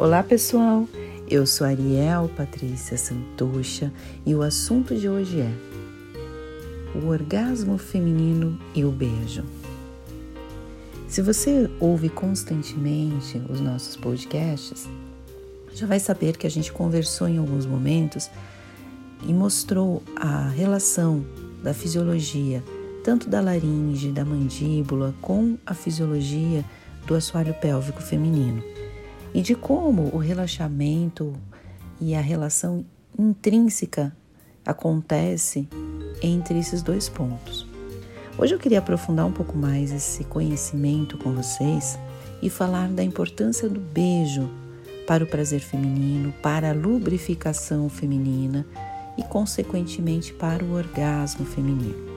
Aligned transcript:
Olá 0.00 0.22
pessoal, 0.22 0.88
eu 1.28 1.44
sou 1.44 1.66
Ariel 1.66 2.30
Patrícia 2.34 2.96
Santocha 2.96 3.92
e 4.24 4.34
o 4.34 4.40
assunto 4.40 4.96
de 4.96 5.06
hoje 5.06 5.40
é 5.40 5.52
o 6.98 7.06
orgasmo 7.08 7.76
feminino 7.76 8.58
e 8.74 8.82
o 8.82 8.90
beijo. 8.90 9.44
Se 11.06 11.20
você 11.20 11.68
ouve 11.78 12.08
constantemente 12.08 13.42
os 13.50 13.60
nossos 13.60 13.94
podcasts, 13.94 14.88
já 15.74 15.86
vai 15.86 16.00
saber 16.00 16.38
que 16.38 16.46
a 16.46 16.50
gente 16.50 16.72
conversou 16.72 17.28
em 17.28 17.36
alguns 17.36 17.66
momentos 17.66 18.30
e 19.28 19.34
mostrou 19.34 20.02
a 20.16 20.48
relação 20.48 21.22
da 21.62 21.74
fisiologia, 21.74 22.64
tanto 23.04 23.28
da 23.28 23.42
laringe, 23.42 24.12
da 24.12 24.24
mandíbula, 24.24 25.14
com 25.20 25.58
a 25.66 25.74
fisiologia 25.74 26.64
do 27.06 27.14
assoalho 27.14 27.52
pélvico 27.52 28.00
feminino 28.00 28.79
e 29.34 29.42
de 29.42 29.54
como 29.54 30.14
o 30.14 30.18
relaxamento 30.18 31.34
e 32.00 32.14
a 32.14 32.20
relação 32.20 32.84
intrínseca 33.18 34.14
acontece 34.64 35.68
entre 36.22 36.58
esses 36.58 36.82
dois 36.82 37.08
pontos. 37.08 37.66
Hoje 38.38 38.54
eu 38.54 38.58
queria 38.58 38.78
aprofundar 38.78 39.26
um 39.26 39.32
pouco 39.32 39.56
mais 39.56 39.92
esse 39.92 40.24
conhecimento 40.24 41.18
com 41.18 41.32
vocês 41.34 41.98
e 42.42 42.48
falar 42.48 42.88
da 42.88 43.02
importância 43.02 43.68
do 43.68 43.80
beijo 43.80 44.48
para 45.06 45.24
o 45.24 45.26
prazer 45.26 45.60
feminino, 45.60 46.32
para 46.42 46.70
a 46.70 46.74
lubrificação 46.74 47.88
feminina 47.88 48.64
e, 49.18 49.22
consequentemente, 49.22 50.32
para 50.32 50.64
o 50.64 50.72
orgasmo 50.72 51.44
feminino. 51.44 52.08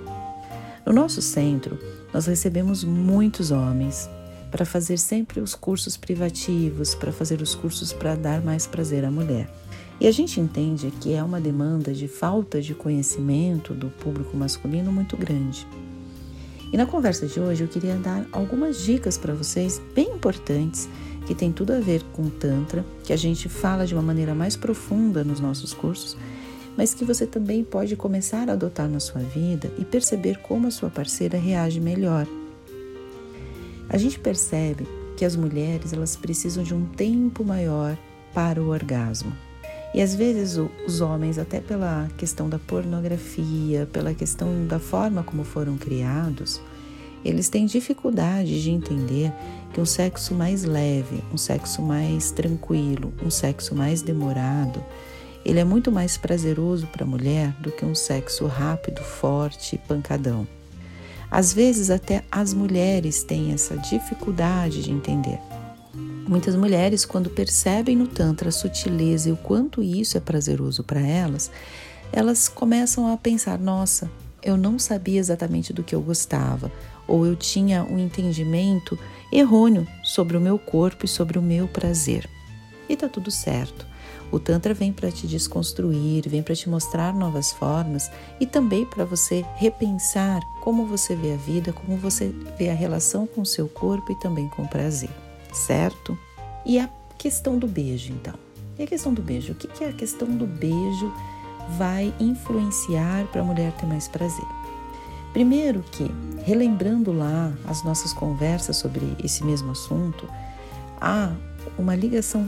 No 0.86 0.94
nosso 0.94 1.22
centro, 1.22 1.78
nós 2.14 2.28
recebemos 2.28 2.84
muitos 2.84 3.52
homens 3.52 4.10
para 4.54 4.66
fazer 4.66 5.00
sempre 5.00 5.40
os 5.40 5.56
cursos 5.56 5.98
privativos, 5.98 6.94
para 6.94 7.12
fazer 7.12 7.42
os 7.42 7.56
cursos 7.56 7.92
para 7.92 8.14
dar 8.14 8.40
mais 8.40 8.68
prazer 8.68 9.04
à 9.04 9.10
mulher. 9.10 9.52
E 10.00 10.06
a 10.06 10.12
gente 10.12 10.40
entende 10.40 10.94
que 11.02 11.12
é 11.12 11.24
uma 11.24 11.42
demanda 11.42 11.92
de 11.92 12.08
falta 12.08 12.62
de 12.62 12.76
conhecimento 12.76 13.74
do 13.74 13.90
público 13.90 14.38
masculino 14.38 14.92
muito 14.92 15.18
grande. 15.18 15.66
E 16.72 16.78
na 16.78 16.86
conversa 16.86 17.26
de 17.26 17.40
hoje 17.40 17.64
eu 17.64 17.68
queria 17.68 17.96
dar 17.96 18.28
algumas 18.32 18.84
dicas 18.84 19.18
para 19.18 19.34
vocês 19.34 19.82
bem 19.96 20.12
importantes 20.12 20.88
que 21.26 21.34
tem 21.34 21.52
tudo 21.52 21.74
a 21.74 21.80
ver 21.80 22.04
com 22.14 22.30
Tantra, 22.30 22.86
que 23.04 23.12
a 23.12 23.18
gente 23.18 23.50
fala 23.50 23.88
de 23.88 23.96
uma 23.96 24.04
maneira 24.04 24.36
mais 24.36 24.56
profunda 24.56 25.24
nos 25.24 25.40
nossos 25.40 25.74
cursos, 25.74 26.16
mas 26.78 26.94
que 26.94 27.04
você 27.04 27.26
também 27.26 27.64
pode 27.64 27.96
começar 27.96 28.48
a 28.48 28.54
adotar 28.54 28.88
na 28.88 29.00
sua 29.00 29.22
vida 29.22 29.72
e 29.80 29.84
perceber 29.84 30.38
como 30.44 30.68
a 30.68 30.72
sua 30.72 30.92
parceira 30.92 31.40
reage 31.40 31.80
melhor 31.80 32.28
a 33.90 33.98
gente 33.98 34.20
percebe 34.20 34.88
que 35.16 35.26
as 35.26 35.36
mulheres 35.36 35.94
elas 35.94 36.16
precisam 36.16 36.64
de 36.64 36.74
um 36.74 36.86
tempo 36.86 37.44
maior 37.44 37.98
para 38.34 38.62
o 38.62 38.70
orgasmo. 38.70 39.34
E 39.94 40.02
às 40.02 40.16
vezes 40.16 40.60
os 40.88 41.02
homens, 41.02 41.38
até 41.38 41.60
pela 41.60 42.10
questão 42.18 42.50
da 42.50 42.58
pornografia, 42.58 43.88
pela 43.94 44.14
questão 44.14 44.66
da 44.66 44.80
forma 44.80 45.22
como 45.22 45.44
foram 45.44 45.78
criados, 45.78 46.60
eles 47.24 47.48
têm 47.48 47.66
dificuldade 47.66 48.62
de 48.62 48.72
entender 48.72 49.32
que 49.72 49.80
um 49.80 49.86
sexo 49.86 50.34
mais 50.34 50.64
leve, 50.64 51.24
um 51.32 51.38
sexo 51.38 51.82
mais 51.82 52.32
tranquilo, 52.32 53.14
um 53.24 53.30
sexo 53.30 53.76
mais 53.76 54.02
demorado, 54.02 54.84
ele 55.46 55.60
é 55.60 55.64
muito 55.64 55.92
mais 55.92 56.18
prazeroso 56.18 56.88
para 56.88 57.04
a 57.04 57.08
mulher 57.08 57.52
do 57.62 57.72
que 57.72 57.86
um 57.86 57.94
sexo 57.94 58.48
rápido, 58.48 59.02
forte, 59.02 59.78
pancadão. 59.88 60.48
Às 61.34 61.52
vezes, 61.52 61.90
até 61.90 62.24
as 62.32 62.54
mulheres 62.54 63.24
têm 63.24 63.54
essa 63.54 63.76
dificuldade 63.76 64.84
de 64.84 64.92
entender. 64.92 65.40
Muitas 66.28 66.56
mulheres, 66.56 67.06
quando 67.06 67.28
percebem 67.28 67.96
no 67.96 68.06
Tantra 68.06 68.50
a 68.50 68.52
sutileza 68.52 69.30
e 69.30 69.32
o 69.32 69.38
quanto 69.38 69.82
isso 69.82 70.16
é 70.16 70.20
prazeroso 70.20 70.84
para 70.84 71.02
elas, 71.02 71.50
elas 72.12 72.48
começam 72.48 73.12
a 73.12 73.18
pensar: 73.18 73.58
nossa, 73.58 74.12
eu 74.44 74.56
não 74.56 74.78
sabia 74.78 75.20
exatamente 75.20 75.74
do 75.74 75.82
que 75.82 75.96
eu 75.96 76.02
gostava, 76.04 76.72
ou 77.08 77.26
eu 77.26 77.36
tinha 77.36 77.84
um 77.84 77.98
entendimento 77.98 78.96
errôneo 79.32 79.88
sobre 80.04 80.38
o 80.38 80.42
meu 80.42 80.60
corpo 80.60 81.06
e 81.06 81.10
sobre 81.10 81.40
o 81.40 81.42
meu 81.42 81.68
prazer. 81.68 82.30
E 82.88 82.96
tá 82.96 83.10
tudo 83.10 83.32
certo. 83.32 83.88
O 84.32 84.40
Tantra 84.40 84.74
vem 84.74 84.92
para 84.92 85.12
te 85.12 85.28
desconstruir, 85.28 86.28
vem 86.28 86.42
para 86.42 86.56
te 86.56 86.70
mostrar 86.70 87.14
novas 87.14 87.52
formas 87.52 88.10
e 88.40 88.46
também 88.46 88.86
para 88.86 89.06
você 89.06 89.46
repensar 89.56 90.42
como 90.62 90.86
você 90.86 91.16
vê 91.16 91.34
a 91.34 91.38
vida, 91.38 91.72
como 91.72 91.98
você 91.98 92.34
vê 92.58 92.70
a 92.70 92.74
relação 92.74 93.28
com 93.28 93.42
o 93.42 93.46
seu 93.46 93.68
corpo 93.68 94.12
e 94.12 94.20
também 94.20 94.50
com 94.50 94.64
o 94.64 94.68
prazer, 94.68 95.12
certo? 95.54 96.18
E 96.66 96.80
a 96.80 96.90
questão 97.18 97.60
do 97.60 97.68
beijo, 97.68 98.12
então. 98.12 98.34
E 98.78 98.84
a 98.84 98.88
questão 98.88 99.14
do 99.14 99.22
beijo? 99.22 99.54
O 99.54 99.56
que, 99.56 99.68
que 99.68 99.84
a 99.84 99.94
questão 99.94 100.28
do 100.28 100.48
beijo 100.48 101.14
vai 101.78 102.14
influenciar 102.20 103.26
para 103.28 103.42
a 103.42 103.44
mulher 103.44 103.72
ter 103.74 103.86
mais 103.86 104.08
prazer? 104.08 104.46
Primeiro 105.32 105.84
que, 105.92 106.10
relembrando 106.44 107.12
lá 107.12 107.52
as 107.68 107.84
nossas 107.84 108.14
conversas 108.14 108.78
sobre 108.78 109.16
esse 109.24 109.44
mesmo 109.44 109.72
assunto, 109.72 110.28
há 111.02 111.32
uma 111.78 111.96
ligação 111.96 112.48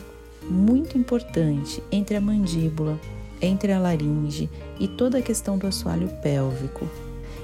muito 0.50 0.98
importante 0.98 1.82
entre 1.92 2.16
a 2.16 2.22
mandíbula, 2.22 3.00
entre 3.42 3.72
a 3.72 3.80
laringe 3.80 4.50
e 4.80 4.88
toda 4.88 5.18
a 5.18 5.22
questão 5.22 5.58
do 5.58 5.68
assoalho 5.68 6.10
pélvico. 6.22 6.88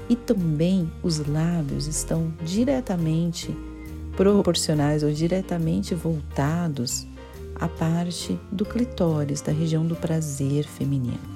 E 0.08 0.16
também 0.16 0.90
os 1.02 1.24
lábios 1.26 1.86
estão 1.86 2.32
diretamente 2.44 3.54
proporcionais 4.16 5.02
ou 5.02 5.10
diretamente 5.10 5.94
voltados 5.94 7.06
à 7.54 7.68
parte 7.68 8.38
do 8.50 8.64
clitóris, 8.64 9.40
da 9.40 9.52
região 9.52 9.86
do 9.86 9.96
prazer 9.96 10.64
feminino. 10.64 11.32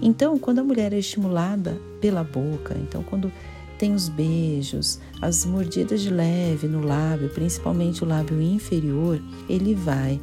Então, 0.00 0.38
quando 0.38 0.60
a 0.60 0.64
mulher 0.64 0.92
é 0.92 0.98
estimulada 0.98 1.80
pela 2.00 2.24
boca, 2.24 2.76
então 2.80 3.02
quando 3.02 3.30
tem 3.78 3.94
os 3.94 4.08
beijos, 4.08 5.00
as 5.20 5.44
mordidas 5.44 6.00
de 6.00 6.10
leve 6.10 6.66
no 6.66 6.84
lábio, 6.84 7.28
principalmente 7.28 8.02
o 8.02 8.06
lábio 8.06 8.40
inferior, 8.40 9.20
ele 9.48 9.74
vai 9.74 10.20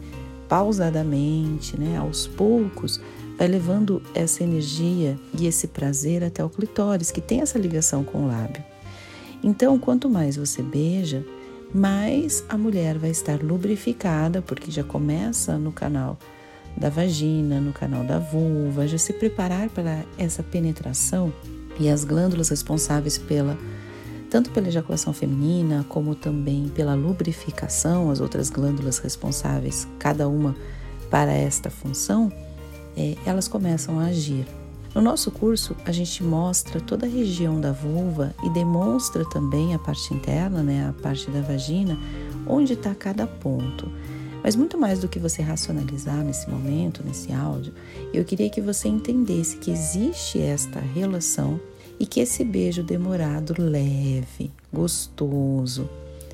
pausadamente, 0.49 1.79
né, 1.79 1.97
aos 1.97 2.27
poucos, 2.27 2.99
vai 3.37 3.47
levando 3.47 4.01
essa 4.13 4.43
energia 4.43 5.17
e 5.39 5.47
esse 5.47 5.67
prazer 5.67 6.23
até 6.23 6.43
o 6.43 6.49
clitóris, 6.49 7.11
que 7.11 7.21
tem 7.21 7.39
essa 7.39 7.57
ligação 7.57 8.03
com 8.03 8.25
o 8.25 8.27
lábio. 8.27 8.61
Então, 9.41 9.79
quanto 9.79 10.09
mais 10.09 10.35
você 10.35 10.61
beija, 10.61 11.23
mais 11.73 12.43
a 12.49 12.57
mulher 12.57 12.97
vai 12.97 13.11
estar 13.11 13.41
lubrificada, 13.41 14.41
porque 14.41 14.71
já 14.71 14.83
começa 14.83 15.57
no 15.57 15.71
canal 15.71 16.17
da 16.75 16.89
vagina, 16.89 17.61
no 17.61 17.71
canal 17.71 18.03
da 18.03 18.19
vulva, 18.19 18.87
já 18.87 18.97
se 18.97 19.13
preparar 19.13 19.69
para 19.69 20.03
essa 20.17 20.41
penetração 20.41 21.31
e 21.79 21.87
as 21.87 22.03
glândulas 22.03 22.49
responsáveis 22.49 23.17
pela 23.17 23.57
tanto 24.29 24.51
pela 24.51 24.67
ejaculação 24.67 25.11
feminina, 25.11 25.85
como 25.89 26.15
também 26.15 26.69
pela 26.69 26.93
lubrificação, 26.93 28.11
as 28.11 28.19
outras 28.19 28.49
glândulas 28.49 28.99
responsáveis, 28.99 29.87
cada 29.97 30.27
uma 30.27 30.55
para 31.09 31.31
esta 31.31 31.69
função, 31.69 32.31
é, 32.95 33.15
elas 33.25 33.47
começam 33.47 33.99
a 33.99 34.05
agir. 34.05 34.45
No 34.93 35.01
nosso 35.01 35.29
curso, 35.31 35.75
a 35.85 35.91
gente 35.91 36.23
mostra 36.23 36.81
toda 36.81 37.05
a 37.05 37.09
região 37.09 37.61
da 37.61 37.71
vulva 37.71 38.33
e 38.43 38.49
demonstra 38.49 39.23
também 39.29 39.73
a 39.73 39.79
parte 39.79 40.13
interna, 40.13 40.63
né, 40.63 40.87
a 40.89 41.01
parte 41.01 41.29
da 41.29 41.41
vagina, 41.41 41.97
onde 42.47 42.73
está 42.73 42.93
cada 42.95 43.27
ponto. 43.27 43.91
Mas 44.43 44.55
muito 44.55 44.77
mais 44.77 44.99
do 44.99 45.07
que 45.07 45.19
você 45.19 45.41
racionalizar 45.41 46.23
nesse 46.23 46.49
momento, 46.49 47.03
nesse 47.05 47.31
áudio, 47.31 47.73
eu 48.13 48.23
queria 48.23 48.49
que 48.49 48.61
você 48.61 48.87
entendesse 48.87 49.57
que 49.57 49.69
existe 49.69 50.39
esta 50.39 50.79
relação 50.79 51.59
e 51.99 52.05
que 52.05 52.19
esse 52.19 52.43
beijo 52.43 52.81
demorado, 52.81 53.53
leve, 53.57 54.51
gostoso, 54.71 55.89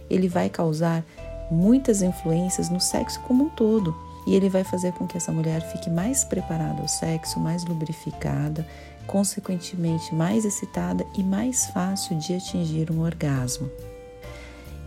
ele 0.09 0.27
vai 0.27 0.49
causar 0.49 1.03
muitas 1.49 2.01
influências 2.01 2.69
no 2.69 2.79
sexo 2.79 3.19
como 3.21 3.45
um 3.45 3.49
todo. 3.49 3.95
E 4.27 4.35
ele 4.35 4.49
vai 4.49 4.63
fazer 4.63 4.91
com 4.93 5.05
que 5.05 5.17
essa 5.17 5.31
mulher 5.31 5.61
fique 5.71 5.89
mais 5.89 6.23
preparada 6.23 6.81
ao 6.81 6.87
sexo, 6.87 7.39
mais 7.39 7.63
lubrificada, 7.63 8.67
consequentemente 9.05 10.13
mais 10.15 10.45
excitada 10.45 11.05
e 11.15 11.23
mais 11.23 11.67
fácil 11.67 12.17
de 12.17 12.33
atingir 12.35 12.89
um 12.91 13.01
orgasmo. 13.01 13.69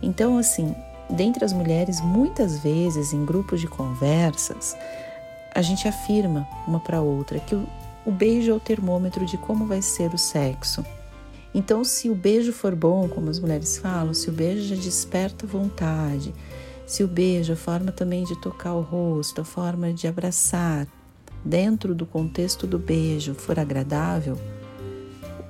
Então, 0.01 0.37
assim, 0.37 0.75
dentre 1.09 1.43
as 1.43 1.53
mulheres, 1.53 2.01
muitas 2.01 2.59
vezes 2.59 3.13
em 3.13 3.25
grupos 3.25 3.61
de 3.61 3.67
conversas, 3.67 4.75
a 5.55 5.61
gente 5.61 5.87
afirma 5.87 6.47
uma 6.67 6.79
para 6.79 7.01
outra 7.01 7.39
que 7.39 7.55
o 7.55 7.67
o 8.09 8.11
beijo 8.11 8.49
é 8.49 8.53
o 8.55 8.59
termômetro 8.59 9.23
de 9.23 9.37
como 9.37 9.67
vai 9.67 9.83
ser 9.83 10.11
o 10.15 10.17
sexo. 10.17 10.83
Então, 11.53 11.83
se 11.83 12.09
o 12.09 12.15
beijo 12.15 12.51
for 12.51 12.73
bom, 12.73 13.07
como 13.07 13.29
as 13.29 13.39
mulheres 13.39 13.77
falam, 13.77 14.15
se 14.15 14.29
o 14.29 14.33
beijo 14.33 14.75
já 14.75 14.81
desperta 14.81 15.45
vontade, 15.45 16.33
se 16.87 17.03
o 17.03 17.07
beijo, 17.07 17.53
a 17.53 17.55
forma 17.55 17.91
também 17.91 18.23
de 18.23 18.35
tocar 18.41 18.73
o 18.73 18.81
rosto, 18.81 19.41
a 19.41 19.45
forma 19.45 19.93
de 19.93 20.07
abraçar, 20.07 20.87
dentro 21.45 21.93
do 21.93 22.03
contexto 22.03 22.65
do 22.65 22.79
beijo, 22.79 23.35
for 23.35 23.59
agradável, 23.59 24.39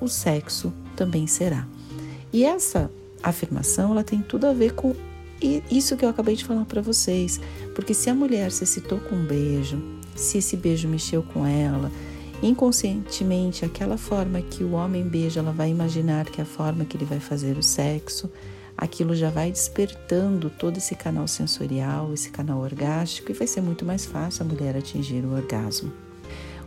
o 0.01 0.09
sexo 0.09 0.73
também 0.97 1.27
será. 1.27 1.65
E 2.33 2.43
essa 2.43 2.91
afirmação 3.23 3.91
ela 3.91 4.03
tem 4.03 4.21
tudo 4.21 4.47
a 4.47 4.53
ver 4.53 4.73
com 4.73 4.93
isso 5.71 5.95
que 5.95 6.03
eu 6.03 6.09
acabei 6.09 6.35
de 6.35 6.43
falar 6.43 6.65
para 6.65 6.81
vocês, 6.81 7.39
porque 7.73 7.93
se 7.93 8.09
a 8.09 8.13
mulher 8.13 8.51
se 8.51 8.65
excitou 8.65 8.99
com 8.99 9.15
um 9.15 9.25
beijo, 9.25 9.81
se 10.13 10.39
esse 10.39 10.57
beijo 10.57 10.89
mexeu 10.89 11.23
com 11.23 11.45
ela, 11.45 11.89
inconscientemente 12.41 13.65
aquela 13.65 13.97
forma 13.97 14.41
que 14.41 14.63
o 14.63 14.71
homem 14.71 15.03
beija, 15.03 15.39
ela 15.39 15.51
vai 15.51 15.69
imaginar 15.69 16.25
que 16.25 16.39
é 16.39 16.43
a 16.43 16.47
forma 16.47 16.85
que 16.85 16.95
ele 16.95 17.05
vai 17.05 17.19
fazer 17.19 17.57
o 17.57 17.63
sexo, 17.63 18.31
aquilo 18.77 19.13
já 19.13 19.29
vai 19.29 19.51
despertando 19.51 20.49
todo 20.49 20.77
esse 20.77 20.95
canal 20.95 21.27
sensorial, 21.27 22.13
esse 22.13 22.29
canal 22.29 22.59
orgástico 22.59 23.31
e 23.31 23.33
vai 23.33 23.45
ser 23.45 23.61
muito 23.61 23.83
mais 23.83 24.05
fácil 24.05 24.43
a 24.43 24.47
mulher 24.47 24.77
atingir 24.77 25.25
o 25.25 25.33
orgasmo. 25.33 25.91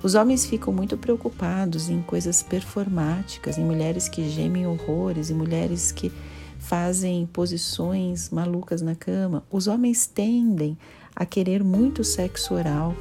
Os 0.02 0.14
homens 0.14 0.44
ficam 0.44 0.72
muito 0.72 0.98
preocupados 0.98 1.88
em 1.88 2.02
coisas 2.02 2.42
performáticas, 2.42 3.56
em 3.56 3.64
mulheres 3.64 4.08
que 4.08 4.28
gemem 4.28 4.66
horrores, 4.66 5.30
em 5.30 5.34
mulheres 5.34 5.92
que 5.92 6.12
fazem 6.58 7.24
posições 7.32 8.28
malucas 8.28 8.82
na 8.82 8.94
cama. 8.94 9.44
Os 9.50 9.66
homens 9.66 10.06
tendem 10.06 10.76
a 11.14 11.24
querer 11.24 11.62
muito 11.62 12.02
sexo 12.02 12.54
oral 12.54 12.94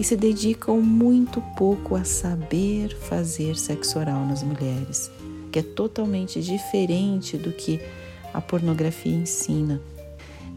e 0.00 0.04
se 0.04 0.16
dedicam 0.16 0.80
muito 0.80 1.42
pouco 1.58 1.94
a 1.94 2.04
saber 2.04 2.96
fazer 2.96 3.54
sexo 3.54 3.98
oral 3.98 4.24
nas 4.24 4.42
mulheres, 4.42 5.10
que 5.52 5.58
é 5.58 5.62
totalmente 5.62 6.40
diferente 6.40 7.36
do 7.36 7.52
que 7.52 7.78
a 8.32 8.40
pornografia 8.40 9.14
ensina. 9.14 9.78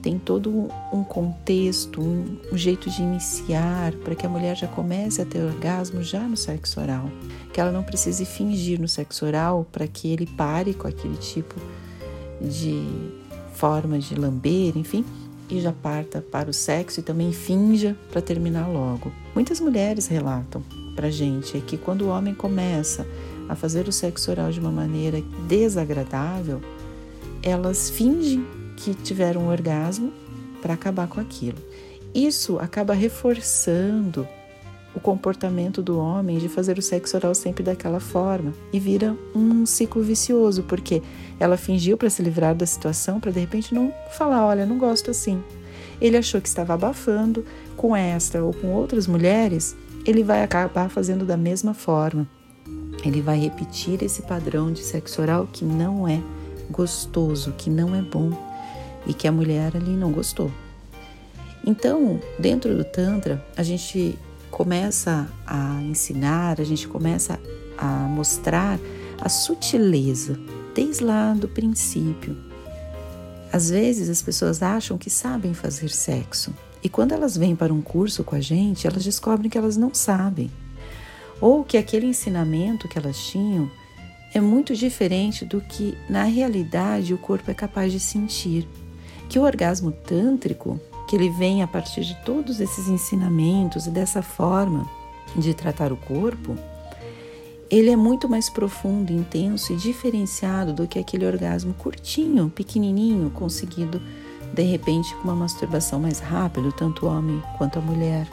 Tem 0.01 0.18
todo 0.18 0.69
um 0.94 1.04
contexto, 1.04 2.00
um, 2.00 2.38
um 2.54 2.57
jeito 2.57 2.90
de 2.90 3.01
iniciar 3.01 3.92
para 3.95 4.16
que 4.16 4.25
a 4.25 4.30
mulher 4.30 4.56
já 4.56 4.68
comece 4.68 5.22
a 5.22 5.25
ter 5.25 5.44
orgasmo 5.44 6.01
já 6.01 6.22
no 6.22 6.38
sexo 6.38 6.80
oral, 6.80 7.10
que 7.51 7.60
ela 7.60 7.72
não 7.72 7.84
precise 7.84 8.24
fingir 8.24 8.80
no 8.80 8.88
sexo 8.88 9.25
oral 9.25 9.68
para 9.69 9.88
que 9.88 10.10
ele 10.10 10.25
pare 10.25 10.74
com 10.74 10.88
aquele 10.88 11.18
tipo 11.18 11.56
de 12.39 12.81
forma 13.54 14.00
de 14.00 14.16
lamber, 14.16 14.78
enfim, 14.78 15.04
e 15.50 15.60
já 15.60 15.72
parta 15.72 16.22
para 16.22 16.50
o 16.50 16.54
sexo 16.54 17.00
e 17.00 17.04
também 17.04 17.31
finja 17.31 17.95
para 18.12 18.22
terminar 18.22 18.68
logo. 18.68 19.12
Muitas 19.36 19.60
mulheres 19.60 20.07
relatam 20.07 20.63
para 20.95 21.10
gente 21.10 21.60
que 21.62 21.78
quando 21.78 22.04
o 22.04 22.10
homem 22.10 22.34
começa 22.34 23.06
a 23.50 23.56
fazer 23.56 23.88
o 23.88 23.92
sexo 23.92 24.31
oral 24.31 24.51
de 24.51 24.60
uma 24.60 24.72
maneira 24.72 25.22
desagradável, 25.48 26.62
elas 27.42 27.90
fingem 27.90 28.45
que 28.78 28.94
tiveram 28.94 29.42
um 29.42 29.50
orgasmo 29.50 30.12
para 30.62 30.74
acabar 30.74 31.07
com 31.07 31.19
aquilo. 31.19 31.57
Isso 32.13 32.60
acaba 32.60 32.94
reforçando 32.94 34.28
o 34.95 35.00
comportamento 35.00 35.81
do 35.81 35.98
homem 35.98 36.38
de 36.38 36.48
fazer 36.48 36.78
o 36.78 36.81
sexo 36.81 37.18
oral 37.18 37.34
sempre 37.34 37.63
daquela 37.63 38.00
forma 38.00 38.54
e 38.72 38.80
vira 38.80 39.16
um 39.34 39.66
ciclo 39.66 40.04
vicioso, 40.04 40.63
porque 40.63 41.01
ela 41.40 41.57
fingiu 41.57 41.98
para 41.98 42.10
se 42.10 42.22
livrar 42.22 42.54
da 42.54 42.66
situação 42.66 43.19
para 43.19 43.31
de 43.31 43.40
repente 43.40 43.74
não 43.74 43.94
falar, 44.18 44.45
olha, 44.45 44.66
não 44.66 44.78
gosto 44.78 45.12
assim. 45.12 45.42
Ele 46.00 46.18
achou 46.18 46.42
que 46.42 46.48
estava 46.48 46.74
abafando 46.74 47.45
com 47.75 47.95
esta 47.95 48.44
ou 48.44 48.54
com 48.54 48.74
outras 48.74 49.07
mulheres, 49.07 49.75
ele 50.06 50.24
vai 50.24 50.44
acabar 50.44 50.90
fazendo 50.90 51.25
da 51.25 51.38
mesma 51.38 51.74
forma. 51.74 52.28
Ele 53.04 53.22
vai 53.22 53.39
repetir 53.39 54.04
esse 54.04 54.22
padrão 54.22 54.72
de 54.72 54.81
sexo 54.81 55.22
oral 55.22 55.48
que 55.51 55.66
não 55.66 56.07
é 56.07 56.22
gostoso, 56.69 57.54
que 57.57 57.69
não 57.69 57.96
é 57.96 58.01
bom 58.01 58.31
e 59.06 59.13
que 59.13 59.28
a 59.28 59.31
mulher 59.31 59.75
ali 59.75 59.92
não 59.92 60.12
gostou. 60.12 60.51
Então, 61.66 62.19
dentro 62.38 62.75
do 62.75 62.84
Tantra, 62.84 63.44
a 63.56 63.63
gente 63.63 64.18
começa 64.54 65.28
a 65.48 65.82
ensinar, 65.82 66.62
a 66.62 66.64
gente 66.64 66.88
começa 66.88 67.40
a 67.76 67.86
mostrar 68.08 68.80
a 69.20 69.28
sutileza 69.28 70.40
desde 70.76 71.04
lá 71.04 71.34
do 71.34 71.48
princípio. 71.48 72.38
Às 73.52 73.72
vezes 73.72 74.10
as 74.10 74.22
pessoas 74.22 74.62
acham 74.62 74.96
que 74.96 75.10
sabem 75.10 75.56
fazer 75.56 75.90
sexo 75.90 76.54
e 76.84 76.88
quando 76.88 77.14
elas 77.14 77.36
vêm 77.36 77.56
para 77.56 77.74
um 77.74 77.82
curso 77.82 78.24
com 78.24 78.36
a 78.36 78.40
gente, 78.40 78.86
elas 78.86 79.04
descobrem 79.04 79.50
que 79.50 79.58
elas 79.58 79.76
não 79.76 79.92
sabem. 79.92 80.52
Ou 81.42 81.64
que 81.64 81.76
aquele 81.76 82.06
ensinamento 82.06 82.88
que 82.88 83.00
elas 83.00 83.18
tinham 83.18 83.72
é 84.36 84.40
muito 84.40 84.76
diferente 84.76 85.46
do 85.46 85.62
que 85.62 85.98
na 86.08 86.26
realidade 86.26 87.12
o 87.12 87.18
corpo 87.18 87.50
é 87.50 87.56
capaz 87.56 87.92
de 87.92 88.00
sentir 88.00 88.68
que 89.28 89.40
o 89.40 89.44
orgasmo 89.44 89.92
tântrico, 89.92 90.80
que 91.13 91.18
ele 91.18 91.30
vem 91.30 91.62
a 91.62 91.68
partir 91.68 92.04
de 92.04 92.15
todos 92.25 92.60
esses 92.60 92.88
ensinamentos 92.88 93.86
e 93.86 93.92
dessa 93.92 94.24
forma 94.24 94.89
de 95.36 95.54
tratar 95.54 95.94
o 95.94 95.95
corpo, 95.95 96.57
ele 97.69 97.92
é 97.92 97.95
muito 97.95 98.27
mais 98.27 98.50
profundo, 98.50 99.13
intenso 99.13 99.74
e 99.74 99.75
diferenciado 99.75 100.74
do 100.74 100.88
que 100.88 100.98
aquele 100.98 101.27
orgasmo 101.27 101.75
curtinho, 101.75 102.50
pequenininho, 102.50 103.30
conseguido 103.30 104.01
de 104.56 104.63
repente 104.63 105.13
com 105.18 105.25
uma 105.25 105.36
masturbação 105.36 106.00
mais 106.00 106.18
rápida, 106.18 106.71
tanto 106.71 107.06
o 107.06 107.10
homem 107.10 107.44
quanto 107.60 107.77
a 107.77 107.81
mulher. 107.83 108.27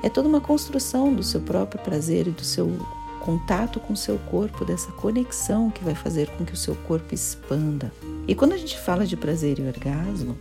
É 0.00 0.08
toda 0.08 0.28
uma 0.28 0.40
construção 0.40 1.12
do 1.12 1.22
seu 1.24 1.40
próprio 1.40 1.82
prazer 1.82 2.28
e 2.28 2.30
do 2.30 2.44
seu 2.44 2.78
contato 3.22 3.80
com 3.80 3.92
o 3.92 3.96
seu 3.96 4.18
corpo, 4.30 4.64
dessa 4.64 4.92
conexão 4.92 5.68
que 5.68 5.82
vai 5.82 5.96
fazer 5.96 6.30
com 6.36 6.44
que 6.44 6.54
o 6.54 6.56
seu 6.56 6.76
corpo 6.76 7.12
expanda. 7.12 7.92
E 8.28 8.36
quando 8.36 8.52
a 8.52 8.56
gente 8.56 8.78
fala 8.78 9.04
de 9.04 9.16
prazer 9.16 9.58
e 9.58 9.66
orgasmo, 9.66 10.38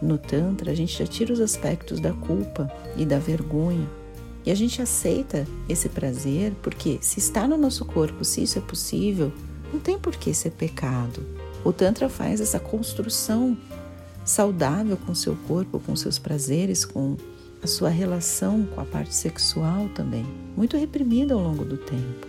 no 0.00 0.18
Tantra 0.18 0.72
a 0.72 0.74
gente 0.74 0.98
já 0.98 1.06
tira 1.06 1.32
os 1.32 1.40
aspectos 1.40 2.00
da 2.00 2.12
culpa 2.12 2.70
e 2.96 3.04
da 3.04 3.18
vergonha. 3.18 3.88
E 4.46 4.50
a 4.50 4.54
gente 4.54 4.80
aceita 4.80 5.46
esse 5.68 5.88
prazer 5.88 6.54
porque, 6.62 6.98
se 7.00 7.18
está 7.18 7.46
no 7.46 7.56
nosso 7.56 7.84
corpo, 7.84 8.24
se 8.24 8.42
isso 8.42 8.58
é 8.58 8.62
possível, 8.62 9.32
não 9.72 9.80
tem 9.80 9.98
por 9.98 10.16
que 10.16 10.32
ser 10.32 10.50
pecado. 10.50 11.24
O 11.64 11.72
Tantra 11.72 12.08
faz 12.08 12.40
essa 12.40 12.58
construção 12.58 13.56
saudável 14.24 14.96
com 14.96 15.12
o 15.12 15.16
seu 15.16 15.36
corpo, 15.46 15.80
com 15.80 15.94
seus 15.96 16.18
prazeres, 16.18 16.84
com 16.84 17.16
a 17.62 17.66
sua 17.66 17.88
relação 17.88 18.64
com 18.74 18.80
a 18.80 18.84
parte 18.84 19.14
sexual 19.14 19.88
também, 19.94 20.24
muito 20.56 20.76
reprimida 20.76 21.34
ao 21.34 21.40
longo 21.40 21.64
do 21.64 21.76
tempo. 21.76 22.28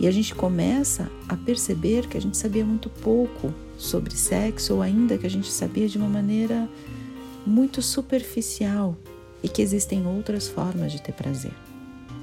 E 0.00 0.06
a 0.06 0.10
gente 0.10 0.34
começa 0.34 1.10
a 1.28 1.36
perceber 1.36 2.06
que 2.06 2.16
a 2.16 2.20
gente 2.20 2.36
sabia 2.36 2.64
muito 2.64 2.88
pouco 2.88 3.52
sobre 3.78 4.14
sexo, 4.14 4.74
ou 4.74 4.82
ainda 4.82 5.16
que 5.16 5.26
a 5.26 5.30
gente 5.30 5.50
sabia 5.50 5.88
de 5.88 5.96
uma 5.96 6.08
maneira 6.08 6.68
muito 7.46 7.80
superficial 7.80 8.96
e 9.42 9.48
que 9.48 9.62
existem 9.62 10.06
outras 10.06 10.48
formas 10.48 10.92
de 10.92 11.00
ter 11.00 11.12
prazer. 11.12 11.52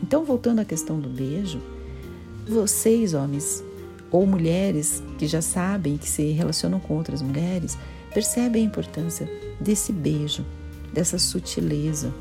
Então, 0.04 0.26
voltando 0.26 0.60
à 0.60 0.66
questão 0.66 1.00
do 1.00 1.10
beijo, 1.10 1.60
vocês, 2.48 3.14
homens 3.14 3.64
ou 4.12 4.28
mulheres 4.28 5.02
que 5.18 5.26
já 5.26 5.42
sabem 5.42 5.98
que 5.98 6.08
se 6.08 6.32
relacionam 6.32 6.80
com 6.80 6.96
outras 6.96 7.22
mulheres, 7.22 7.78
percebem 8.14 8.64
a 8.64 8.66
importância 8.66 9.28
desse 9.60 9.92
beijo, 9.92 10.46
dessa 10.94 11.18
sutileza, 11.18 12.14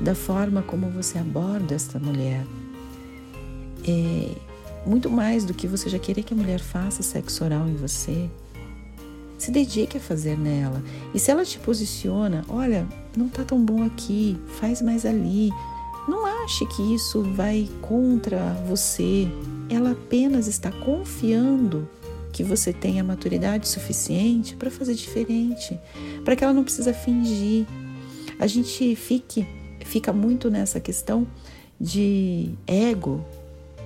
da 0.00 0.14
forma 0.14 0.62
como 0.62 0.90
você 0.90 1.18
aborda 1.18 1.74
esta 1.74 1.98
mulher. 1.98 2.44
É 3.86 4.49
muito 4.86 5.10
mais 5.10 5.44
do 5.44 5.54
que 5.54 5.66
você 5.66 5.88
já 5.88 5.98
querer 5.98 6.22
que 6.22 6.34
a 6.34 6.36
mulher 6.36 6.60
faça 6.60 7.02
sexo 7.02 7.44
oral 7.44 7.68
em 7.68 7.76
você. 7.76 8.28
Se 9.38 9.50
dedique 9.50 9.96
a 9.96 10.00
fazer 10.00 10.38
nela. 10.38 10.82
E 11.14 11.18
se 11.18 11.30
ela 11.30 11.44
te 11.44 11.58
posiciona, 11.58 12.44
olha, 12.48 12.86
não 13.16 13.28
tá 13.28 13.44
tão 13.44 13.64
bom 13.64 13.84
aqui, 13.84 14.38
faz 14.60 14.82
mais 14.82 15.06
ali. 15.06 15.50
Não 16.06 16.26
ache 16.44 16.66
que 16.66 16.94
isso 16.94 17.22
vai 17.22 17.68
contra 17.80 18.54
você. 18.68 19.28
Ela 19.68 19.92
apenas 19.92 20.46
está 20.46 20.70
confiando 20.70 21.88
que 22.32 22.44
você 22.44 22.72
tenha 22.72 23.02
maturidade 23.02 23.68
suficiente 23.68 24.54
para 24.56 24.70
fazer 24.70 24.94
diferente, 24.94 25.78
para 26.24 26.36
que 26.36 26.44
ela 26.44 26.52
não 26.52 26.64
precisa 26.64 26.92
fingir, 26.92 27.66
a 28.38 28.46
gente 28.46 28.96
fique, 28.96 29.46
fica 29.84 30.12
muito 30.12 30.50
nessa 30.50 30.80
questão 30.80 31.26
de 31.78 32.50
ego, 32.66 33.22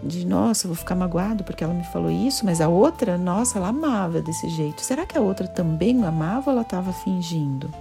de 0.02 0.26
nossa, 0.26 0.68
vou 0.68 0.76
ficar 0.76 0.94
magoado 0.94 1.44
porque 1.44 1.64
ela 1.64 1.72
me 1.72 1.84
falou 1.84 2.10
isso, 2.10 2.44
mas 2.44 2.60
a 2.60 2.68
outra, 2.68 3.16
nossa, 3.16 3.58
ela 3.58 3.68
amava 3.68 4.20
desse 4.20 4.48
jeito. 4.50 4.82
Será 4.82 5.06
que 5.06 5.16
a 5.16 5.20
outra 5.20 5.48
também 5.48 6.04
amava 6.04 6.50
ou 6.50 6.52
ela 6.52 6.62
estava 6.62 6.92
fingindo? 6.92 7.72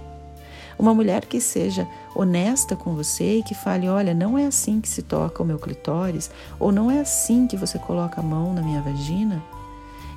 Uma 0.78 0.94
mulher 0.94 1.26
que 1.26 1.40
seja 1.40 1.86
honesta 2.14 2.74
com 2.74 2.94
você 2.94 3.38
e 3.38 3.42
que 3.42 3.54
fale: 3.54 3.88
olha, 3.88 4.14
não 4.14 4.36
é 4.36 4.46
assim 4.46 4.80
que 4.80 4.88
se 4.88 5.02
toca 5.02 5.42
o 5.42 5.46
meu 5.46 5.58
clitóris, 5.58 6.30
ou 6.58 6.72
não 6.72 6.90
é 6.90 7.00
assim 7.00 7.46
que 7.46 7.56
você 7.56 7.78
coloca 7.78 8.20
a 8.20 8.24
mão 8.24 8.52
na 8.52 8.62
minha 8.62 8.82
vagina. 8.82 9.42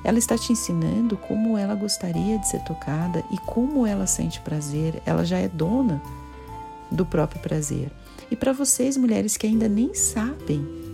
Ela 0.04 0.18
está 0.18 0.38
te 0.38 0.52
ensinando 0.52 1.16
como 1.16 1.58
ela 1.58 1.74
gostaria 1.74 2.38
de 2.38 2.48
ser 2.48 2.60
tocada 2.60 3.22
e 3.30 3.38
como 3.38 3.86
ela 3.86 4.06
sente 4.06 4.40
prazer. 4.40 5.02
Ela 5.04 5.24
já 5.24 5.38
é 5.38 5.48
dona 5.48 6.00
do 6.90 7.04
próprio 7.04 7.40
prazer. 7.40 7.90
E 8.30 8.36
para 8.36 8.52
vocês, 8.52 8.96
mulheres 8.96 9.36
que 9.36 9.46
ainda 9.46 9.68
nem 9.68 9.94
sabem 9.94 10.87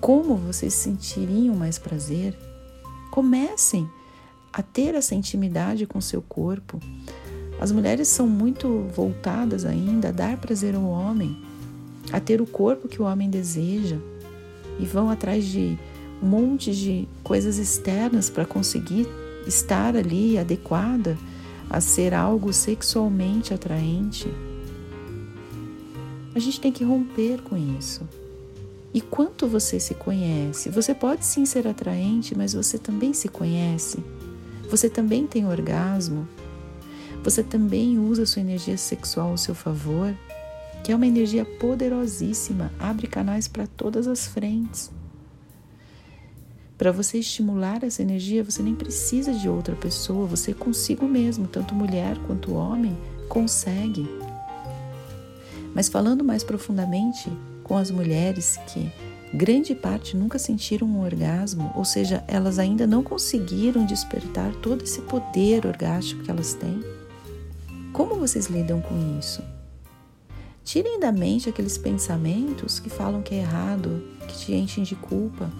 como 0.00 0.36
vocês 0.36 0.74
sentiriam 0.74 1.54
mais 1.54 1.78
prazer, 1.78 2.36
comecem 3.10 3.88
a 4.52 4.62
ter 4.62 4.94
essa 4.94 5.14
intimidade 5.14 5.86
com 5.86 6.00
seu 6.00 6.22
corpo. 6.22 6.80
As 7.60 7.72
mulheres 7.72 8.08
são 8.08 8.26
muito 8.26 8.86
voltadas 8.94 9.64
ainda 9.64 10.08
a 10.08 10.12
dar 10.12 10.36
prazer 10.36 10.74
ao 10.74 10.84
homem, 10.84 11.42
a 12.12 12.20
ter 12.20 12.40
o 12.40 12.46
corpo 12.46 12.88
que 12.88 13.02
o 13.02 13.04
homem 13.04 13.28
deseja 13.28 13.96
e 14.78 14.86
vão 14.86 15.10
atrás 15.10 15.44
de 15.44 15.78
um 16.22 16.26
monte 16.26 16.74
de 16.74 17.08
coisas 17.22 17.58
externas 17.58 18.30
para 18.30 18.44
conseguir 18.44 19.06
estar 19.46 19.96
ali 19.96 20.38
adequada 20.38 21.16
a 21.70 21.80
ser 21.80 22.14
algo 22.14 22.52
sexualmente 22.52 23.52
atraente, 23.52 24.28
a 26.34 26.38
gente 26.38 26.60
tem 26.60 26.72
que 26.72 26.84
romper 26.84 27.42
com 27.42 27.56
isso. 27.56 28.08
E 28.92 29.00
quanto 29.00 29.46
você 29.46 29.78
se 29.78 29.94
conhece? 29.94 30.70
Você 30.70 30.94
pode 30.94 31.24
sim 31.24 31.44
ser 31.44 31.66
atraente, 31.66 32.36
mas 32.36 32.54
você 32.54 32.78
também 32.78 33.12
se 33.12 33.28
conhece. 33.28 34.02
Você 34.70 34.88
também 34.88 35.26
tem 35.26 35.46
orgasmo. 35.46 36.26
Você 37.22 37.42
também 37.42 37.98
usa 37.98 38.24
sua 38.24 38.40
energia 38.40 38.78
sexual 38.78 39.30
ao 39.30 39.36
seu 39.36 39.54
favor, 39.54 40.14
que 40.82 40.92
é 40.92 40.96
uma 40.96 41.06
energia 41.06 41.44
poderosíssima, 41.44 42.72
abre 42.78 43.06
canais 43.06 43.46
para 43.46 43.66
todas 43.66 44.06
as 44.06 44.26
frentes. 44.26 44.90
Para 46.78 46.92
você 46.92 47.18
estimular 47.18 47.82
essa 47.82 48.02
energia, 48.02 48.44
você 48.44 48.62
nem 48.62 48.74
precisa 48.74 49.32
de 49.32 49.48
outra 49.48 49.74
pessoa, 49.74 50.26
você 50.26 50.54
consigo 50.54 51.08
mesmo, 51.08 51.48
tanto 51.48 51.74
mulher 51.74 52.16
quanto 52.26 52.54
homem, 52.54 52.96
consegue. 53.28 54.08
Mas 55.74 55.88
falando 55.88 56.22
mais 56.22 56.44
profundamente, 56.44 57.30
com 57.68 57.76
as 57.76 57.90
mulheres 57.90 58.58
que 58.66 58.90
grande 59.32 59.74
parte 59.74 60.16
nunca 60.16 60.38
sentiram 60.38 60.86
um 60.86 61.04
orgasmo, 61.04 61.70
ou 61.76 61.84
seja, 61.84 62.24
elas 62.26 62.58
ainda 62.58 62.86
não 62.86 63.02
conseguiram 63.02 63.84
despertar 63.84 64.50
todo 64.56 64.82
esse 64.82 65.02
poder 65.02 65.66
orgástico 65.66 66.22
que 66.22 66.30
elas 66.30 66.54
têm. 66.54 66.82
Como 67.92 68.14
vocês 68.14 68.46
lidam 68.46 68.80
com 68.80 69.18
isso? 69.18 69.42
Tirem 70.64 70.98
da 70.98 71.12
mente 71.12 71.48
aqueles 71.48 71.76
pensamentos 71.76 72.80
que 72.80 72.88
falam 72.88 73.22
que 73.22 73.34
é 73.34 73.38
errado, 73.38 74.02
que 74.26 74.38
te 74.38 74.54
enchem 74.54 74.82
de 74.82 74.94
culpa, 74.94 75.50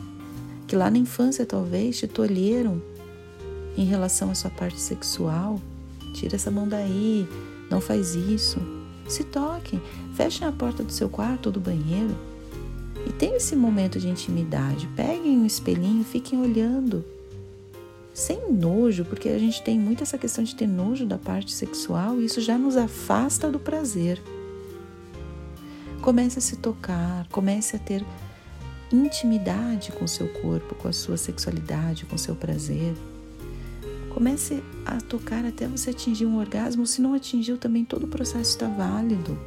que 0.67 0.77
lá 0.77 0.91
na 0.91 0.99
infância 0.99 1.45
talvez 1.45 1.99
te 1.99 2.07
tolheram 2.07 2.83
em 3.77 3.85
relação 3.85 4.31
à 4.31 4.35
sua 4.35 4.51
parte 4.51 4.81
sexual. 4.81 5.61
Tira 6.15 6.37
essa 6.37 6.51
mão 6.51 6.67
daí, 6.67 7.27
não 7.71 7.81
faz 7.81 8.15
isso. 8.15 8.78
Se 9.09 9.25
toquem, 9.25 9.81
fechem 10.15 10.47
a 10.47 10.53
porta 10.53 10.85
do 10.85 10.93
seu 10.93 11.09
quarto 11.09 11.47
ou 11.47 11.53
do 11.53 11.61
banheiro 11.61 12.15
e 13.07 13.13
tenham 13.13 13.37
esse 13.37 13.57
momento 13.57 13.99
de 13.99 14.09
intimidade. 14.09 14.87
Peguem 14.95 15.39
um 15.39 15.47
espelhinho, 15.47 16.05
fiquem 16.05 16.41
olhando. 16.41 17.05
Sem 18.13 18.53
nojo, 18.53 19.05
porque 19.05 19.29
a 19.29 19.39
gente 19.39 19.63
tem 19.63 19.79
muito 19.79 20.03
essa 20.03 20.19
questão 20.19 20.45
de 20.45 20.55
ter 20.55 20.67
nojo 20.67 21.07
da 21.07 21.17
parte 21.17 21.53
sexual 21.53 22.21
e 22.21 22.27
isso 22.27 22.41
já 22.41 22.59
nos 22.59 22.77
afasta 22.77 23.51
do 23.51 23.59
prazer. 23.59 24.21
Comece 26.03 26.39
a 26.39 26.43
se 26.43 26.57
tocar, 26.57 27.27
comece 27.29 27.77
a 27.77 27.79
ter 27.79 28.05
intimidade 28.93 29.93
com 29.93 30.05
o 30.05 30.09
seu 30.09 30.29
corpo, 30.29 30.75
com 30.75 30.89
a 30.89 30.93
sua 30.93 31.17
sexualidade, 31.17 32.07
com 32.07 32.17
o 32.17 32.19
seu 32.19 32.35
prazer. 32.35 32.95
Comece 34.19 34.65
a 34.85 35.01
tocar 35.01 35.45
até 35.45 35.69
você 35.69 35.91
atingir 35.91 36.27
um 36.27 36.41
orgasmo. 36.41 36.85
Se 36.85 37.01
não 37.01 37.15
atingiu, 37.15 37.57
também 37.57 37.85
todo 37.85 38.03
o 38.03 38.09
processo 38.09 38.51
está 38.51 38.67
válido. 38.67 39.39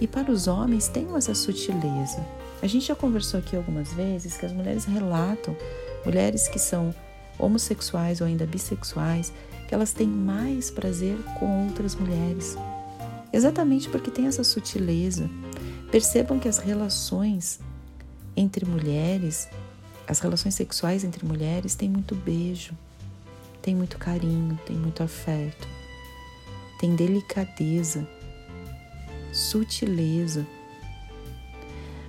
E 0.00 0.08
para 0.08 0.32
os 0.32 0.48
homens, 0.48 0.88
tenham 0.88 1.16
essa 1.16 1.36
sutileza. 1.36 2.18
A 2.60 2.66
gente 2.66 2.86
já 2.86 2.96
conversou 2.96 3.38
aqui 3.38 3.54
algumas 3.54 3.92
vezes 3.92 4.36
que 4.36 4.44
as 4.44 4.50
mulheres 4.50 4.84
relatam, 4.86 5.56
mulheres 6.04 6.48
que 6.48 6.58
são 6.58 6.92
homossexuais 7.38 8.20
ou 8.20 8.26
ainda 8.26 8.44
bissexuais, 8.44 9.32
que 9.68 9.72
elas 9.72 9.92
têm 9.92 10.08
mais 10.08 10.68
prazer 10.68 11.16
com 11.38 11.68
outras 11.68 11.94
mulheres. 11.94 12.58
Exatamente 13.32 13.88
porque 13.88 14.10
tem 14.10 14.26
essa 14.26 14.42
sutileza. 14.42 15.30
Percebam 15.92 16.40
que 16.40 16.48
as 16.48 16.58
relações 16.58 17.60
entre 18.36 18.66
mulheres 18.66 19.48
as 20.06 20.20
relações 20.20 20.54
sexuais 20.54 21.04
entre 21.04 21.26
mulheres 21.26 21.74
têm 21.74 21.88
muito 21.88 22.14
beijo, 22.14 22.72
tem 23.60 23.74
muito 23.74 23.98
carinho, 23.98 24.58
tem 24.64 24.76
muito 24.76 25.02
afeto, 25.02 25.66
tem 26.78 26.94
delicadeza, 26.94 28.06
sutileza. 29.32 30.46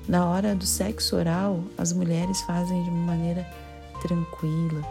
Na 0.08 0.26
hora 0.26 0.56
do 0.56 0.66
sexo 0.66 1.16
oral, 1.16 1.64
as 1.78 1.92
mulheres 1.92 2.42
fazem 2.42 2.84
de 2.84 2.90
uma 2.90 3.08
maneira 3.08 3.46
tranquila. 4.02 4.82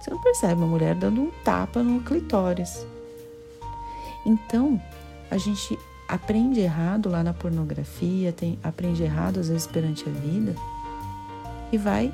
Você 0.00 0.10
não 0.10 0.20
percebe 0.20 0.54
uma 0.54 0.66
mulher 0.66 0.94
dando 0.96 1.22
um 1.22 1.30
tapa 1.44 1.82
no 1.82 2.02
clitóris. 2.02 2.84
Então, 4.26 4.82
a 5.30 5.38
gente 5.38 5.78
aprende 6.08 6.60
errado 6.60 7.08
lá 7.08 7.22
na 7.22 7.32
pornografia, 7.32 8.32
tem, 8.32 8.58
aprende 8.62 9.02
errado 9.02 9.40
às 9.40 9.48
vezes 9.48 9.66
perante 9.66 10.06
a 10.08 10.12
vida 10.12 10.54
e 11.72 11.78
vai 11.78 12.12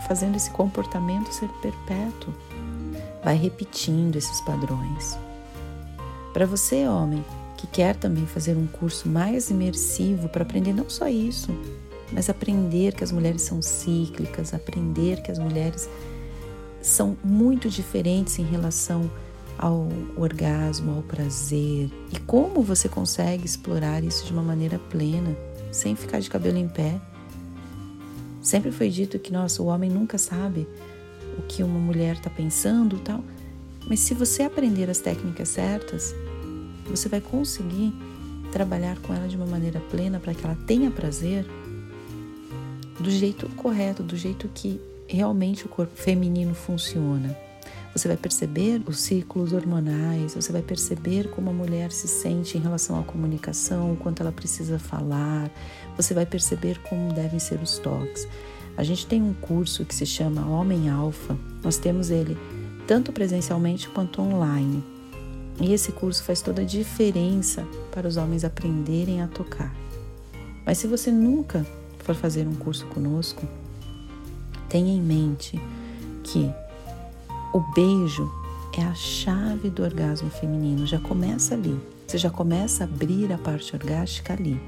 fazendo 0.00 0.36
esse 0.36 0.50
comportamento 0.50 1.32
ser 1.32 1.48
perpétuo. 1.60 2.32
Vai 3.22 3.36
repetindo 3.36 4.16
esses 4.16 4.40
padrões. 4.42 5.18
Para 6.32 6.46
você, 6.46 6.86
homem, 6.86 7.24
que 7.56 7.66
quer 7.66 7.96
também 7.96 8.26
fazer 8.26 8.56
um 8.56 8.66
curso 8.66 9.08
mais 9.08 9.50
imersivo 9.50 10.28
para 10.28 10.42
aprender 10.42 10.72
não 10.72 10.90
só 10.90 11.08
isso, 11.08 11.50
mas 12.12 12.28
aprender 12.28 12.92
que 12.94 13.04
as 13.04 13.12
mulheres 13.12 13.42
são 13.42 13.62
cíclicas, 13.62 14.52
aprender 14.52 15.22
que 15.22 15.30
as 15.30 15.38
mulheres 15.38 15.88
são 16.82 17.16
muito 17.24 17.70
diferentes 17.70 18.38
em 18.38 18.44
relação 18.44 19.10
ao 19.58 19.88
orgasmo, 20.16 20.96
ao 20.96 21.02
prazer 21.02 21.90
e 22.12 22.18
como 22.26 22.62
você 22.62 22.88
consegue 22.88 23.46
explorar 23.46 24.04
isso 24.04 24.26
de 24.26 24.32
uma 24.32 24.42
maneira 24.42 24.78
plena, 24.90 25.34
sem 25.70 25.96
ficar 25.96 26.20
de 26.20 26.28
cabelo 26.28 26.58
em 26.58 26.68
pé 26.68 27.00
Sempre 28.44 28.70
foi 28.70 28.90
dito 28.90 29.18
que, 29.18 29.32
nossa, 29.32 29.62
o 29.62 29.66
homem 29.66 29.88
nunca 29.88 30.18
sabe 30.18 30.68
o 31.38 31.42
que 31.42 31.62
uma 31.62 31.78
mulher 31.78 32.16
está 32.16 32.28
pensando 32.28 32.98
tal. 32.98 33.24
Mas 33.88 34.00
se 34.00 34.12
você 34.12 34.42
aprender 34.42 34.90
as 34.90 35.00
técnicas 35.00 35.48
certas, 35.48 36.14
você 36.86 37.08
vai 37.08 37.22
conseguir 37.22 37.90
trabalhar 38.52 38.98
com 39.00 39.14
ela 39.14 39.26
de 39.26 39.34
uma 39.34 39.46
maneira 39.46 39.80
plena 39.90 40.20
para 40.20 40.34
que 40.34 40.44
ela 40.44 40.56
tenha 40.66 40.90
prazer 40.90 41.46
do 43.00 43.10
jeito 43.10 43.48
correto, 43.56 44.02
do 44.02 44.14
jeito 44.14 44.46
que 44.54 44.78
realmente 45.08 45.64
o 45.64 45.68
corpo 45.68 45.96
feminino 45.96 46.54
funciona. 46.54 47.34
Você 47.94 48.08
vai 48.08 48.16
perceber 48.16 48.82
os 48.86 48.98
ciclos 49.00 49.52
hormonais, 49.52 50.34
você 50.34 50.50
vai 50.50 50.62
perceber 50.62 51.30
como 51.30 51.50
a 51.50 51.52
mulher 51.52 51.92
se 51.92 52.08
sente 52.08 52.58
em 52.58 52.60
relação 52.60 52.98
à 52.98 53.04
comunicação, 53.04 53.92
o 53.92 53.96
quanto 53.96 54.20
ela 54.20 54.32
precisa 54.32 54.80
falar, 54.80 55.48
você 55.96 56.12
vai 56.12 56.26
perceber 56.26 56.80
como 56.80 57.12
devem 57.12 57.38
ser 57.38 57.62
os 57.62 57.78
toques. 57.78 58.26
A 58.76 58.82
gente 58.82 59.06
tem 59.06 59.22
um 59.22 59.32
curso 59.32 59.84
que 59.84 59.94
se 59.94 60.04
chama 60.04 60.48
Homem 60.48 60.90
Alfa, 60.90 61.38
nós 61.62 61.76
temos 61.76 62.10
ele 62.10 62.36
tanto 62.84 63.12
presencialmente 63.12 63.88
quanto 63.88 64.20
online. 64.20 64.82
E 65.60 65.72
esse 65.72 65.92
curso 65.92 66.24
faz 66.24 66.40
toda 66.42 66.62
a 66.62 66.64
diferença 66.64 67.64
para 67.92 68.08
os 68.08 68.16
homens 68.16 68.44
aprenderem 68.44 69.22
a 69.22 69.28
tocar. 69.28 69.72
Mas 70.66 70.78
se 70.78 70.88
você 70.88 71.12
nunca 71.12 71.64
for 72.00 72.16
fazer 72.16 72.48
um 72.48 72.56
curso 72.56 72.86
conosco, 72.86 73.46
tenha 74.68 74.92
em 74.92 75.00
mente 75.00 75.60
que 76.24 76.52
o 77.54 77.60
beijo 77.60 78.28
é 78.76 78.82
a 78.82 78.94
chave 78.94 79.70
do 79.70 79.84
orgasmo 79.84 80.28
feminino, 80.28 80.84
já 80.84 80.98
começa 80.98 81.54
ali. 81.54 81.80
Você 82.04 82.18
já 82.18 82.28
começa 82.28 82.82
a 82.82 82.86
abrir 82.86 83.32
a 83.32 83.38
parte 83.38 83.76
orgástica 83.76 84.32
ali. 84.32 84.60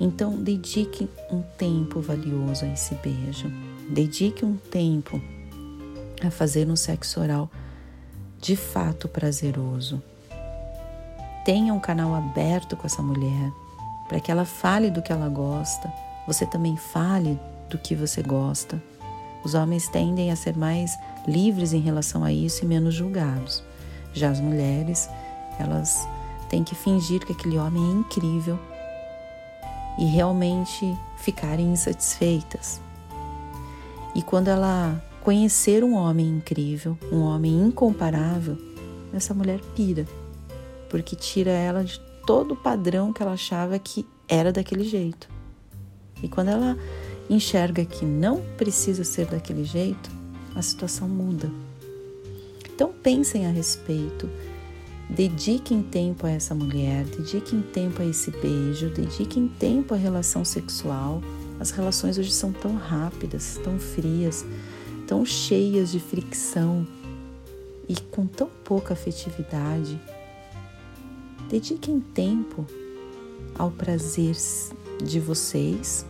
Então, 0.00 0.36
dedique 0.36 1.08
um 1.28 1.42
tempo 1.58 2.00
valioso 2.00 2.64
a 2.64 2.68
esse 2.68 2.94
beijo. 2.94 3.50
Dedique 3.90 4.44
um 4.44 4.56
tempo 4.56 5.20
a 6.24 6.30
fazer 6.30 6.68
um 6.68 6.76
sexo 6.76 7.20
oral 7.20 7.50
de 8.40 8.54
fato 8.54 9.08
prazeroso. 9.08 10.00
Tenha 11.44 11.74
um 11.74 11.80
canal 11.80 12.14
aberto 12.14 12.76
com 12.76 12.86
essa 12.86 13.02
mulher 13.02 13.50
para 14.08 14.20
que 14.20 14.30
ela 14.30 14.44
fale 14.44 14.90
do 14.90 15.02
que 15.02 15.10
ela 15.12 15.28
gosta, 15.28 15.92
você 16.24 16.46
também 16.46 16.76
fale 16.76 17.36
do 17.68 17.78
que 17.78 17.96
você 17.96 18.22
gosta. 18.22 18.80
Os 19.44 19.54
homens 19.54 19.88
tendem 19.88 20.30
a 20.30 20.36
ser 20.36 20.56
mais 20.56 20.96
livres 21.26 21.72
em 21.72 21.80
relação 21.80 22.24
a 22.24 22.32
isso 22.32 22.64
e 22.64 22.68
menos 22.68 22.94
julgados. 22.94 23.62
Já 24.12 24.30
as 24.30 24.40
mulheres, 24.40 25.08
elas 25.58 26.06
têm 26.48 26.62
que 26.62 26.74
fingir 26.74 27.24
que 27.24 27.32
aquele 27.32 27.58
homem 27.58 27.82
é 27.82 27.92
incrível 27.92 28.58
e 29.98 30.04
realmente 30.04 30.96
ficarem 31.18 31.72
insatisfeitas. 31.72 32.80
E 34.14 34.22
quando 34.22 34.48
ela 34.48 35.02
conhecer 35.22 35.84
um 35.84 35.94
homem 35.94 36.28
incrível, 36.28 36.98
um 37.10 37.20
homem 37.20 37.52
incomparável, 37.60 38.58
essa 39.12 39.32
mulher 39.32 39.60
pira, 39.74 40.06
porque 40.90 41.14
tira 41.14 41.50
ela 41.50 41.84
de 41.84 41.98
todo 42.26 42.52
o 42.52 42.56
padrão 42.56 43.12
que 43.12 43.22
ela 43.22 43.32
achava 43.32 43.78
que 43.78 44.06
era 44.28 44.52
daquele 44.52 44.84
jeito. 44.84 45.28
E 46.22 46.28
quando 46.28 46.48
ela 46.48 46.76
enxerga 47.28 47.84
que 47.84 48.04
não 48.04 48.42
precisa 48.56 49.04
ser 49.04 49.26
daquele 49.26 49.64
jeito, 49.64 50.10
a 50.54 50.62
situação 50.62 51.08
muda. 51.08 51.50
Então 52.74 52.92
pensem 53.02 53.46
a 53.46 53.50
respeito, 53.50 54.28
dediquem 55.08 55.82
tempo 55.82 56.26
a 56.26 56.30
essa 56.30 56.54
mulher, 56.54 57.04
dediquem 57.04 57.60
tempo 57.60 58.02
a 58.02 58.06
esse 58.06 58.30
beijo, 58.30 58.88
dediquem 58.90 59.48
tempo 59.48 59.94
à 59.94 59.96
relação 59.96 60.44
sexual. 60.44 61.22
As 61.60 61.70
relações 61.70 62.18
hoje 62.18 62.32
são 62.32 62.52
tão 62.52 62.74
rápidas, 62.76 63.58
tão 63.62 63.78
frias, 63.78 64.44
tão 65.06 65.24
cheias 65.24 65.92
de 65.92 66.00
fricção. 66.00 66.86
e 67.88 68.00
com 68.10 68.26
tão 68.26 68.48
pouca 68.64 68.94
afetividade. 68.94 70.00
Dediquem 71.50 72.00
tempo 72.00 72.64
ao 73.58 73.70
prazer 73.70 74.34
de 75.04 75.20
vocês, 75.20 76.06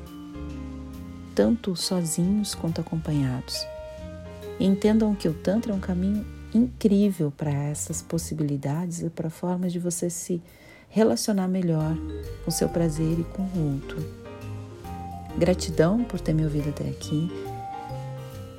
tanto 1.35 1.75
sozinhos 1.75 2.55
quanto 2.55 2.81
acompanhados. 2.81 3.57
Entendam 4.65 5.15
que 5.15 5.29
o 5.29 5.35
Tantra 5.35 5.73
é 5.73 5.75
um 5.75 5.81
caminho 5.81 6.25
incrível 6.55 7.31
para 7.31 7.51
essas 7.51 8.03
possibilidades 8.03 9.03
e 9.03 9.11
para 9.11 9.31
formas 9.31 9.73
de 9.73 9.79
você 9.79 10.11
se 10.11 10.43
relacionar 10.89 11.49
melhor 11.49 11.97
com 12.45 12.51
seu 12.51 12.69
prazer 12.69 13.19
e 13.19 13.25
com 13.25 13.43
o 13.43 13.75
outro. 13.75 14.23
Gratidão 15.39 16.05
por 16.05 16.21
ter 16.21 16.35
me 16.35 16.45
ouvido 16.45 16.69
até 16.69 16.89
aqui. 16.89 17.31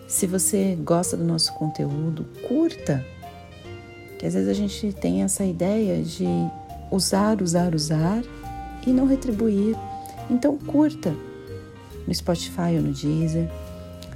Se 0.08 0.26
você 0.26 0.76
gosta 0.76 1.16
do 1.16 1.24
nosso 1.24 1.54
conteúdo, 1.54 2.26
curta. 2.48 3.06
Que 4.18 4.26
às 4.26 4.34
vezes 4.34 4.50
a 4.50 4.54
gente 4.54 4.92
tem 4.94 5.24
essa 5.24 5.46
ideia 5.46 6.02
de 6.04 6.26
usar, 6.92 7.42
usar, 7.42 7.76
usar 7.76 8.24
e 8.86 8.92
não 8.92 9.06
retribuir. 9.06 9.76
Então 10.30 10.58
curta 10.58 11.16
no 12.08 12.14
Spotify 12.14 12.76
ou 12.76 12.82
no 12.82 12.94
Deezer. 12.94 13.50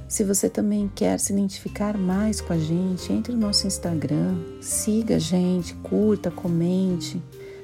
Se 0.08 0.24
você 0.24 0.48
também 0.48 0.90
quer 0.94 1.20
se 1.20 1.34
identificar 1.34 1.98
mais 1.98 2.40
com 2.40 2.54
a 2.54 2.58
gente, 2.58 3.12
entre 3.12 3.34
no 3.34 3.40
nosso 3.40 3.66
Instagram, 3.66 4.38
siga 4.58 5.16
a 5.16 5.18
gente, 5.18 5.74
curta, 5.74 6.30
comente. 6.30 7.20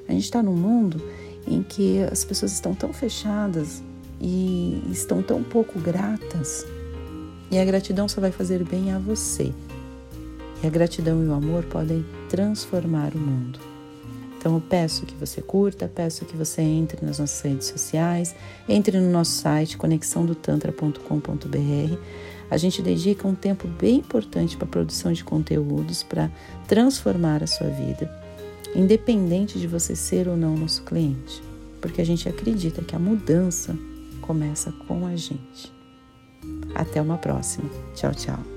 A 0.07 0.13
gente 0.13 0.25
está 0.25 0.43
num 0.43 0.55
mundo 0.55 1.03
em 1.49 1.63
que 1.63 2.03
as 2.03 2.23
pessoas 2.23 2.53
estão 2.53 2.75
tão 2.75 2.93
fechadas 2.93 3.83
e 4.21 4.83
estão 4.91 5.23
tão 5.23 5.43
pouco 5.43 5.81
gratas. 5.81 6.67
E 7.51 7.59
a 7.59 7.65
gratidão 7.65 8.07
só 8.07 8.21
vai 8.21 8.31
fazer 8.31 8.63
bem 8.63 8.93
a 8.93 8.99
você. 8.99 9.51
E 10.63 10.67
a 10.67 10.71
gratidão 10.71 11.25
e 11.25 11.27
o 11.27 11.33
amor 11.33 11.65
podem 11.65 12.05
transformar 12.29 13.15
o 13.15 13.19
mundo. 13.19 13.59
Então 14.39 14.57
eu 14.57 14.61
peço 14.61 15.07
que 15.07 15.15
você 15.15 15.41
curta, 15.41 15.91
peço 15.93 16.27
que 16.27 16.37
você 16.37 16.61
entre 16.61 17.07
nas 17.07 17.19
nossas 17.19 17.41
redes 17.41 17.69
sociais, 17.69 18.37
entre 18.69 19.01
no 19.01 19.11
nosso 19.11 19.33
site 19.33 19.79
conexãodotantra.com.br. 19.79 21.99
A 22.51 22.57
gente 22.57 22.83
dedica 22.83 23.27
um 23.27 23.35
tempo 23.35 23.67
bem 23.67 23.99
importante 23.99 24.57
para 24.57 24.67
a 24.67 24.71
produção 24.71 25.13
de 25.13 25.25
conteúdos 25.25 26.03
para 26.03 26.31
transformar 26.67 27.43
a 27.43 27.47
sua 27.47 27.69
vida, 27.69 28.11
independente 28.75 29.59
de 29.59 29.67
você 29.67 29.97
ser 29.97 30.29
ou 30.29 30.37
não 30.37 30.57
nosso 30.57 30.83
cliente, 30.83 31.43
porque 31.81 32.01
a 32.01 32.07
gente 32.07 32.29
acredita 32.29 32.83
que 32.83 32.95
a 32.95 32.99
mudança 32.99 33.77
começa 34.21 34.73
com 34.87 35.07
a 35.07 35.17
gente. 35.17 35.73
Até 36.75 37.01
uma 37.01 37.19
próxima. 37.19 37.69
Tchau, 37.95 38.15
tchau. 38.15 38.54